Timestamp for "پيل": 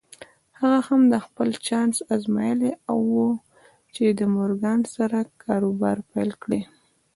6.11-6.31